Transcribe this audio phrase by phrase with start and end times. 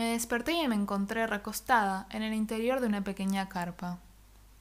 [0.00, 3.98] Me desperté y me encontré recostada en el interior de una pequeña carpa.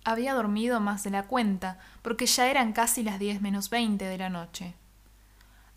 [0.03, 4.17] Había dormido más de la cuenta, porque ya eran casi las diez menos veinte de
[4.17, 4.75] la noche.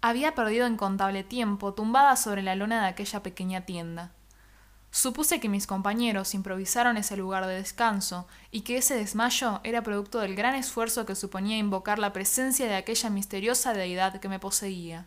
[0.00, 4.10] Había perdido incontable tiempo tumbada sobre la lona de aquella pequeña tienda.
[4.90, 10.18] Supuse que mis compañeros improvisaron ese lugar de descanso y que ese desmayo era producto
[10.18, 15.06] del gran esfuerzo que suponía invocar la presencia de aquella misteriosa deidad que me poseía.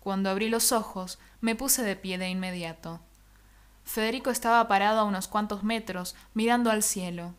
[0.00, 3.00] Cuando abrí los ojos, me puse de pie de inmediato.
[3.84, 7.34] Federico estaba parado a unos cuantos metros, mirando al cielo.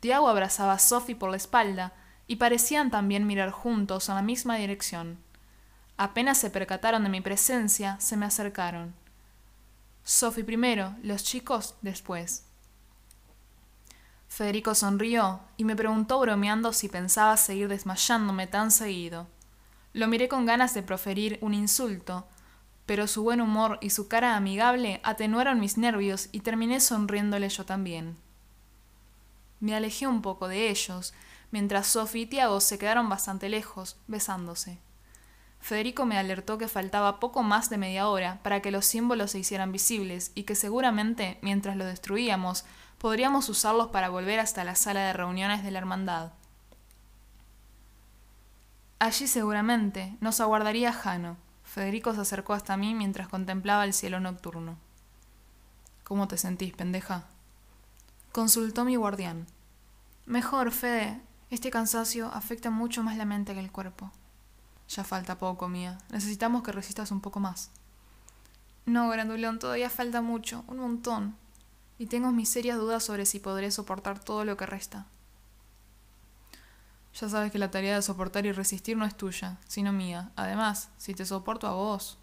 [0.00, 1.92] Tiago abrazaba a Sophie por la espalda
[2.26, 5.18] y parecían también mirar juntos en la misma dirección.
[5.96, 8.94] Apenas se percataron de mi presencia, se me acercaron.
[10.04, 12.44] Sophie primero, los chicos después.
[14.28, 19.28] Federico sonrió y me preguntó bromeando si pensaba seguir desmayándome tan seguido.
[19.92, 22.26] Lo miré con ganas de proferir un insulto,
[22.86, 27.64] pero su buen humor y su cara amigable atenuaron mis nervios y terminé sonriéndole yo
[27.64, 28.16] también.
[29.60, 31.14] Me alejé un poco de ellos,
[31.50, 34.78] mientras Sophie y Tiago se quedaron bastante lejos, besándose.
[35.60, 39.38] Federico me alertó que faltaba poco más de media hora para que los símbolos se
[39.38, 42.64] hicieran visibles y que seguramente, mientras los destruíamos,
[42.98, 46.32] podríamos usarlos para volver hasta la sala de reuniones de la hermandad.
[48.98, 51.36] Allí seguramente nos aguardaría Jano.
[51.72, 54.76] Federico se acercó hasta mí mientras contemplaba el cielo nocturno.
[56.04, 57.24] ¿Cómo te sentís, pendeja?
[58.30, 59.46] Consultó mi guardián.
[60.26, 61.18] Mejor, Fede.
[61.48, 64.10] Este cansancio afecta mucho más la mente que el cuerpo.
[64.86, 65.96] Ya falta poco, mía.
[66.10, 67.70] Necesitamos que resistas un poco más.
[68.84, 71.36] No, Grandulón, todavía falta mucho, un montón.
[71.98, 75.06] Y tengo mis serias dudas sobre si podré soportar todo lo que resta.
[77.14, 80.30] Ya sabes que la tarea de soportar y resistir no es tuya, sino mía.
[80.36, 82.18] Además, si te soporto a vos.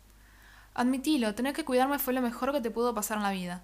[0.74, 3.64] Admitilo, tener que cuidarme fue lo mejor que te pudo pasar en la vida.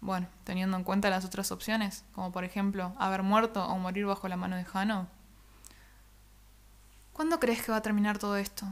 [0.00, 4.28] Bueno, teniendo en cuenta las otras opciones, como por ejemplo haber muerto o morir bajo
[4.28, 5.08] la mano de Jano,
[7.14, 8.66] ¿Cuándo crees que va a terminar todo esto?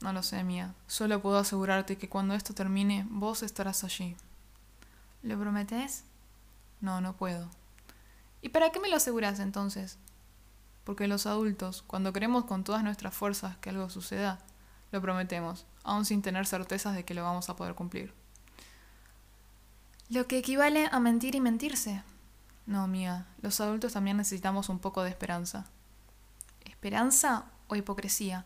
[0.00, 0.74] No lo sé, Mía.
[0.86, 4.16] Solo puedo asegurarte que cuando esto termine, vos estarás allí.
[5.22, 6.04] ¿Lo prometes?
[6.80, 7.50] No, no puedo.
[8.40, 9.98] ¿Y para qué me lo aseguras entonces?
[10.86, 14.38] Porque los adultos, cuando queremos con todas nuestras fuerzas que algo suceda,
[14.90, 18.14] lo prometemos, aun sin tener certezas de que lo vamos a poder cumplir.
[20.08, 22.02] Lo que equivale a mentir y mentirse.
[22.64, 25.66] No, Mía, los adultos también necesitamos un poco de esperanza
[26.86, 28.44] esperanza o hipocresía.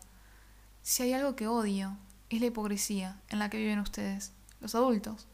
[0.81, 1.97] Si hay algo que odio,
[2.29, 4.31] es la hipocresía en la que viven ustedes,
[4.61, 5.27] los adultos.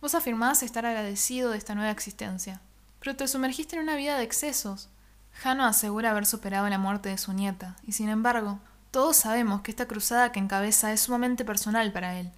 [0.00, 2.60] Vos afirmás estar agradecido de esta nueva existencia,
[2.98, 4.88] pero te sumergiste en una vida de excesos.
[5.32, 8.60] Jano asegura haber superado la muerte de su nieta, y sin embargo,
[8.90, 12.30] todos sabemos que esta cruzada que encabeza es sumamente personal para él.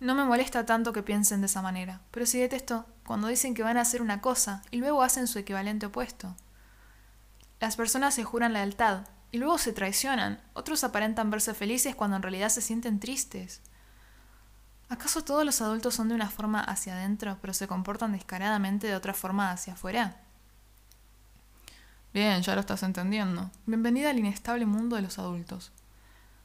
[0.00, 3.62] No me molesta tanto que piensen de esa manera, pero sí detesto cuando dicen que
[3.62, 6.34] van a hacer una cosa y luego hacen su equivalente opuesto.
[7.60, 10.40] Las personas se juran lealtad, y luego se traicionan.
[10.54, 13.60] Otros aparentan verse felices cuando en realidad se sienten tristes.
[14.88, 18.96] ¿Acaso todos los adultos son de una forma hacia adentro, pero se comportan descaradamente de
[18.96, 20.16] otra forma hacia afuera?
[22.18, 23.48] Bien, ya lo estás entendiendo.
[23.64, 25.70] Bienvenida al inestable mundo de los adultos.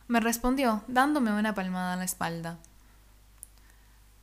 [0.07, 2.59] Me respondió, dándome una palmada en la espalda.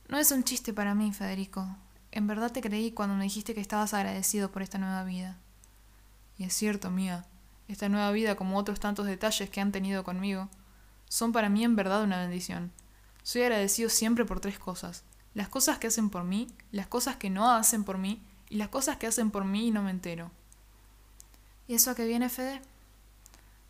[0.07, 1.67] No es un chiste para mí, Federico.
[2.13, 5.39] En verdad te creí cuando me dijiste que estabas agradecido por esta nueva vida.
[6.37, 7.25] Y es cierto, mía.
[7.67, 10.47] Esta nueva vida, como otros tantos detalles que han tenido conmigo,
[11.09, 12.71] son para mí en verdad una bendición.
[13.23, 15.03] Soy agradecido siempre por tres cosas.
[15.33, 18.69] Las cosas que hacen por mí, las cosas que no hacen por mí y las
[18.69, 20.31] cosas que hacen por mí y no me entero.
[21.71, 22.61] ¿Y eso a qué viene, Fede?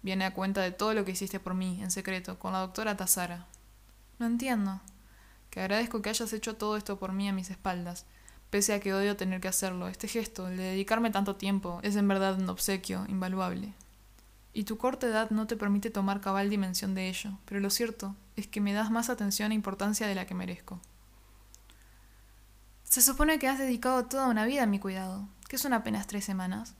[0.01, 2.97] Viene a cuenta de todo lo que hiciste por mí, en secreto, con la doctora
[2.97, 3.45] Tazara.
[4.17, 4.81] No entiendo.
[5.51, 8.07] Que agradezco que hayas hecho todo esto por mí a mis espaldas,
[8.49, 9.87] pese a que odio tener que hacerlo.
[9.87, 13.75] Este gesto, el de dedicarme tanto tiempo, es en verdad un obsequio invaluable
[14.51, 18.15] y tu corta edad no te permite tomar cabal dimensión de ello, pero lo cierto
[18.35, 20.79] es que me das más atención e importancia de la que merezco.
[22.83, 26.25] Se supone que has dedicado toda una vida a mi cuidado, que son apenas tres
[26.25, 26.73] semanas.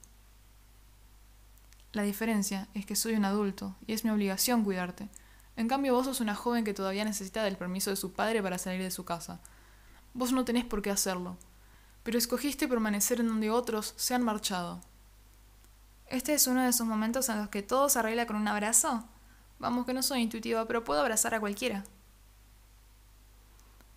[1.93, 5.09] La diferencia es que soy un adulto y es mi obligación cuidarte.
[5.57, 8.57] En cambio, vos sos una joven que todavía necesita del permiso de su padre para
[8.57, 9.41] salir de su casa.
[10.13, 11.37] Vos no tenés por qué hacerlo,
[12.03, 14.79] pero escogiste permanecer en donde otros se han marchado.
[16.07, 19.03] Este es uno de esos momentos en los que todo se arregla con un abrazo.
[19.59, 21.83] Vamos que no soy intuitiva, pero puedo abrazar a cualquiera.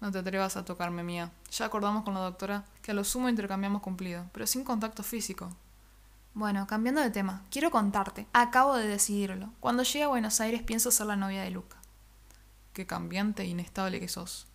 [0.00, 1.31] No te atrevas a tocarme, mía.
[1.50, 5.50] Ya acordamos con la doctora que a lo sumo intercambiamos cumplido, pero sin contacto físico.
[6.35, 8.27] Bueno, cambiando de tema, quiero contarte.
[8.33, 9.53] Acabo de decidirlo.
[9.61, 11.77] Cuando llegue a Buenos Aires pienso ser la novia de Luca.
[12.73, 14.49] Qué cambiante e inestable que sos.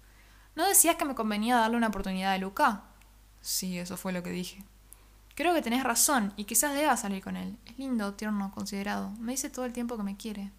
[0.55, 2.83] ¿No decías que me convenía darle una oportunidad a Luca?
[3.39, 4.61] Sí, eso fue lo que dije.
[5.35, 7.57] Creo que tenés razón y quizás deba salir con él.
[7.65, 9.11] Es lindo, tierno, considerado.
[9.11, 10.51] Me dice todo el tiempo que me quiere.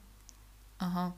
[0.79, 1.13] Ajá.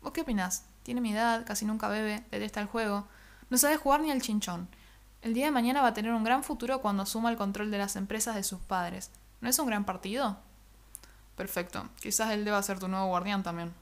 [0.00, 0.64] ¿Vos qué opinás?
[0.84, 3.08] Tiene mi edad, casi nunca bebe, detesta el juego.
[3.48, 4.68] No sabe jugar ni al chinchón.
[5.22, 7.78] El día de mañana va a tener un gran futuro cuando asuma el control de
[7.78, 9.10] las empresas de sus padres.
[9.40, 10.38] ¿No es un gran partido?
[11.36, 11.88] Perfecto.
[12.00, 13.72] Quizás él deba ser tu nuevo guardián también.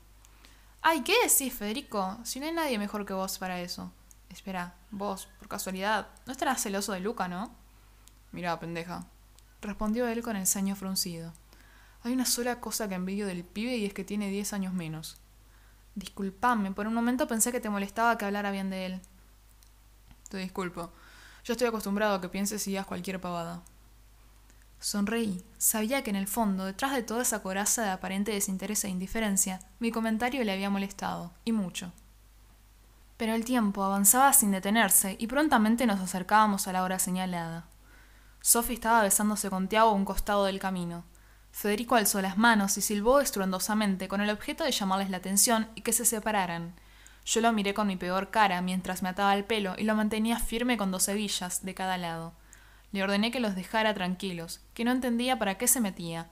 [0.81, 2.19] Ay, ¿qué decís, Federico?
[2.23, 3.93] Si no hay nadie mejor que vos para eso.
[4.31, 7.51] Espera, vos, por casualidad, no estarás celoso de Luca, ¿no?
[8.31, 9.07] Mira, pendeja,
[9.61, 11.33] respondió él con el ceño fruncido.
[12.05, 15.17] Hay una sola cosa que envidio del pibe y es que tiene diez años menos.
[15.95, 19.01] Disculpame, por un momento pensé que te molestaba que hablara bien de él.
[20.29, 20.93] Te disculpo.
[21.45, 23.63] Yo estoy acostumbrado a que pienses y digas cualquier pavada.
[24.81, 25.45] Sonreí.
[25.59, 29.61] Sabía que en el fondo, detrás de toda esa coraza de aparente desinterés e indiferencia,
[29.81, 31.93] mi comentario le había molestado, y mucho.
[33.17, 37.67] Pero el tiempo avanzaba sin detenerse y prontamente nos acercábamos a la hora señalada.
[38.41, 41.05] Sophie estaba besándose con Tiago a un costado del camino.
[41.51, 45.81] Federico alzó las manos y silbó estruendosamente con el objeto de llamarles la atención y
[45.81, 46.75] que se separaran.
[47.27, 50.39] Yo lo miré con mi peor cara mientras me ataba el pelo y lo mantenía
[50.39, 52.33] firme con dos hebillas de cada lado.
[52.93, 56.29] Le ordené que los dejara tranquilos, que no entendía para qué se metía.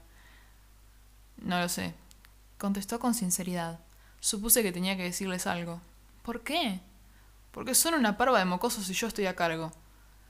[1.37, 1.93] No lo sé,
[2.57, 3.79] contestó con sinceridad.
[4.19, 5.81] Supuse que tenía que decirles algo.
[6.23, 6.81] ¿Por qué?
[7.51, 9.71] Porque son una parva de mocosos y yo estoy a cargo.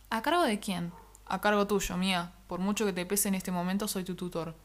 [0.10, 0.92] ¿A cargo de quién?
[1.26, 2.32] A cargo tuyo, mía.
[2.48, 4.56] Por mucho que te pese en este momento, soy tu tutor.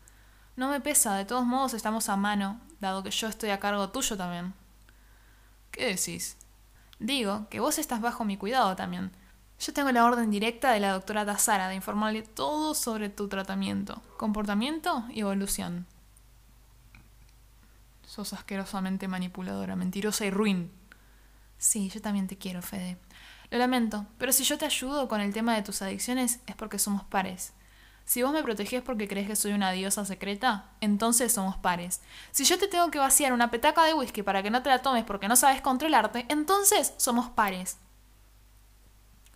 [0.56, 3.88] No me pesa, de todos modos estamos a mano, dado que yo estoy a cargo
[3.90, 4.52] tuyo también.
[5.70, 6.36] ¿Qué decís?
[6.98, 9.10] Digo, que vos estás bajo mi cuidado también.
[9.64, 14.02] Yo tengo la orden directa de la doctora Tazara de informarle todo sobre tu tratamiento,
[14.16, 15.86] comportamiento y evolución.
[18.04, 20.72] Sos asquerosamente manipuladora, mentirosa y ruin.
[21.58, 22.98] Sí, yo también te quiero, Fede.
[23.50, 26.80] Lo lamento, pero si yo te ayudo con el tema de tus adicciones es porque
[26.80, 27.52] somos pares.
[28.04, 32.00] Si vos me protegés porque crees que soy una diosa secreta, entonces somos pares.
[32.32, 34.82] Si yo te tengo que vaciar una petaca de whisky para que no te la
[34.82, 37.78] tomes porque no sabes controlarte, entonces somos pares.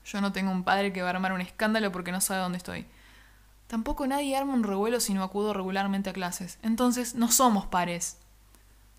[0.07, 2.59] Yo no tengo un padre que va a armar un escándalo porque no sabe dónde
[2.59, 2.87] estoy.
[3.67, 6.59] Tampoco nadie arma un revuelo si no acudo regularmente a clases.
[6.63, 8.19] Entonces no somos pares.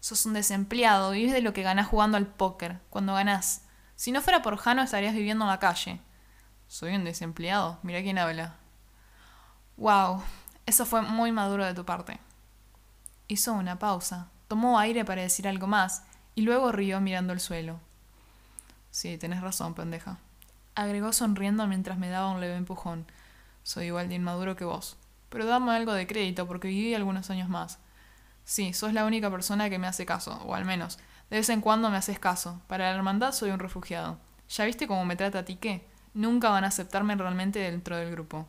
[0.01, 3.61] Sos un desempleado, vives de lo que ganás jugando al póker, cuando ganás.
[3.95, 6.01] Si no fuera por Jano estarías viviendo en la calle.
[6.67, 8.57] Soy un desempleado, mira quién habla.
[9.77, 10.21] Wow,
[10.65, 12.19] eso fue muy maduro de tu parte.
[13.29, 16.03] Hizo una pausa, tomó aire para decir algo más,
[16.35, 17.79] y luego rió mirando el suelo.
[18.91, 20.17] Sí, tenés razón, pendeja.
[20.77, 23.07] Agregó sonriendo mientras me daba un leve empujón.
[23.63, 24.95] Soy igual de inmaduro que vos.
[25.29, 27.79] Pero dame algo de crédito porque viví algunos años más.
[28.45, 30.99] Sí, sos la única persona que me hace caso, o al menos,
[31.31, 32.61] de vez en cuando me haces caso.
[32.67, 34.19] Para la hermandad soy un refugiado.
[34.49, 35.83] ¿Ya viste cómo me trata ti qué?
[36.13, 38.45] Nunca van a aceptarme realmente dentro del grupo.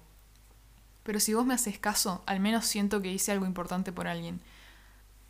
[1.04, 4.42] Pero si vos me haces caso, al menos siento que hice algo importante por alguien.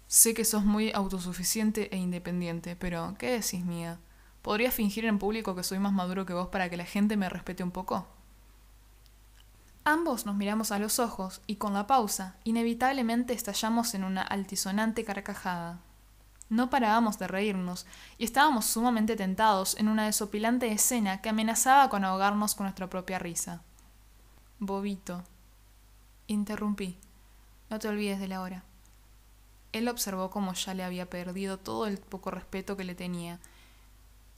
[0.09, 4.01] Sé que sos muy autosuficiente e independiente, pero ¿qué decís, mía?
[4.43, 7.29] ¿Podría fingir en público que soy más maduro que vos para que la gente me
[7.29, 8.07] respete un poco?
[9.85, 15.05] Ambos nos miramos a los ojos y con la pausa, inevitablemente estallamos en una altisonante
[15.05, 15.81] carcajada.
[16.51, 17.87] No parábamos de reírnos
[18.17, 23.19] y estábamos sumamente tentados en una desopilante escena que amenazaba con ahogarnos con nuestra propia
[23.19, 23.63] risa.
[24.59, 25.25] Bobito.
[26.27, 26.99] Interrumpí.
[27.71, 28.65] No te olvides de la hora.
[29.73, 33.41] Él observó cómo ya le había perdido todo el poco respeto que le tenía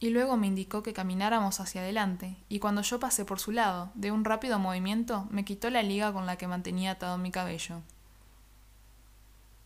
[0.03, 3.93] y luego me indicó que camináramos hacia adelante, y cuando yo pasé por su lado,
[3.95, 7.83] de un rápido movimiento, me quitó la liga con la que mantenía atado mi cabello.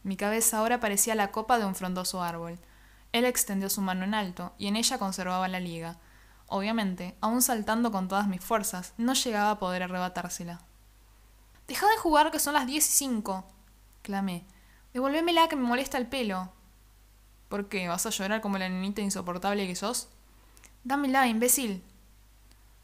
[0.03, 2.59] Mi cabeza ahora parecía la copa de un frondoso árbol.
[3.13, 5.99] Él extendió su mano en alto, y en ella conservaba la liga.
[6.49, 10.61] Obviamente, aún saltando con todas mis fuerzas, no llegaba a poder arrebatársela.
[11.69, 13.45] Deja de jugar que son las diez y cinco,
[14.03, 14.45] clamé.
[14.93, 16.53] Devuélvemela que me molesta el pelo.
[17.49, 17.87] ¿Por qué?
[17.87, 20.09] ¿Vas a llorar como la nenita insoportable que sos?
[20.85, 21.83] Dámela, imbécil.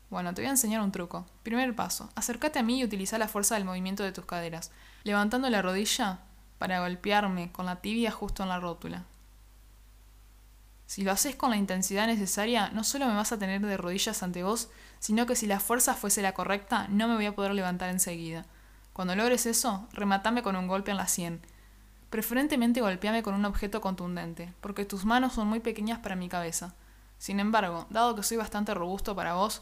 [0.08, 1.26] Bueno, te voy a enseñar un truco.
[1.42, 4.70] Primer paso, acércate a mí y utiliza la fuerza del movimiento de tus caderas,
[5.04, 6.20] levantando la rodilla
[6.58, 9.04] para golpearme con la tibia justo en la rótula.
[10.86, 14.22] Si lo haces con la intensidad necesaria, no solo me vas a tener de rodillas
[14.22, 17.52] ante vos, sino que si la fuerza fuese la correcta, no me voy a poder
[17.52, 18.46] levantar enseguida.
[18.94, 21.40] Cuando logres eso, rematame con un golpe en la sien.
[22.08, 26.74] Preferentemente golpeame con un objeto contundente, porque tus manos son muy pequeñas para mi cabeza.
[27.20, 29.60] Sin embargo, dado que soy bastante robusto para vos,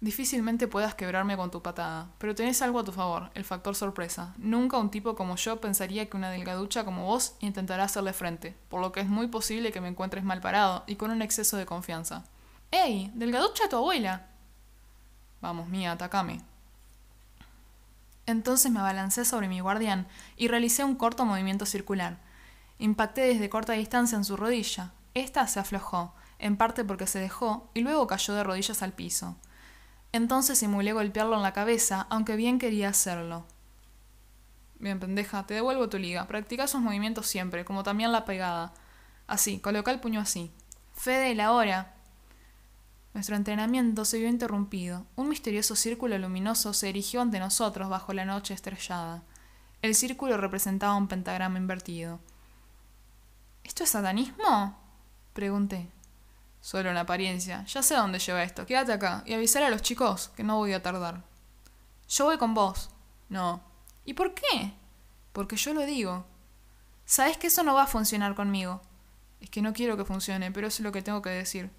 [0.00, 2.10] difícilmente puedas quebrarme con tu patada.
[2.18, 4.34] Pero tenés algo a tu favor, el factor sorpresa.
[4.36, 8.80] Nunca un tipo como yo pensaría que una delgaducha como vos intentará hacerle frente, por
[8.80, 11.66] lo que es muy posible que me encuentres mal parado y con un exceso de
[11.66, 12.24] confianza.
[12.72, 13.12] ¡Ey!
[13.14, 14.26] ¡Delgaducha a tu abuela!
[15.40, 16.42] Vamos, mía, atacame.
[18.26, 22.18] Entonces me abalancé sobre mi guardián y realicé un corto movimiento circular.
[22.80, 24.90] Impacté desde corta distancia en su rodilla.
[25.14, 29.36] Esta se aflojó, en parte porque se dejó, y luego cayó de rodillas al piso.
[30.12, 33.46] Entonces simulé golpearlo en la cabeza, aunque bien quería hacerlo.
[34.78, 36.26] Bien, pendeja, te devuelvo tu liga.
[36.26, 38.72] Practica esos movimientos siempre, como también la pegada.
[39.26, 40.52] Así, coloca el puño así.
[40.94, 41.94] Fede, la hora.
[43.12, 45.04] Nuestro entrenamiento se vio interrumpido.
[45.16, 49.22] Un misterioso círculo luminoso se erigió ante nosotros bajo la noche estrellada.
[49.82, 52.20] El círculo representaba un pentagrama invertido.
[53.64, 54.78] ¿Esto es satanismo?
[55.32, 55.88] pregunté.
[56.60, 57.64] Solo en apariencia.
[57.64, 58.66] Ya sé dónde lleva esto.
[58.66, 61.22] Quédate acá y avisar a los chicos que no voy a tardar.
[62.08, 62.90] Yo voy con vos.
[63.28, 63.62] No.
[64.04, 64.72] ¿Y por qué?
[65.32, 66.26] Porque yo lo digo.
[67.04, 68.82] Sabes que eso no va a funcionar conmigo.
[69.40, 71.70] Es que no quiero que funcione, pero es lo que tengo que decir.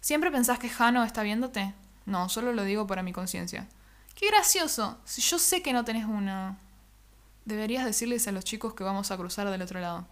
[0.00, 1.74] ¿Siempre pensás que Jano está viéndote?
[2.06, 3.68] No, solo lo digo para mi conciencia.
[4.14, 4.98] ¡Qué gracioso!
[5.04, 6.58] Si yo sé que no tenés una...
[7.44, 10.06] Deberías decirles a los chicos que vamos a cruzar del otro lado.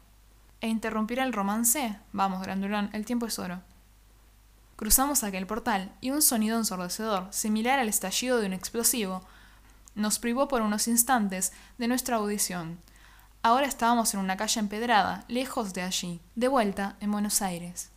[0.60, 1.98] ¿E interrumpir el romance?
[2.12, 3.62] Vamos, Grandurán, el tiempo es oro.
[4.76, 9.22] Cruzamos aquel portal y un sonido ensordecedor, similar al estallido de un explosivo,
[9.94, 12.78] nos privó por unos instantes de nuestra audición.
[13.42, 17.90] Ahora estábamos en una calle empedrada, lejos de allí, de vuelta en Buenos Aires.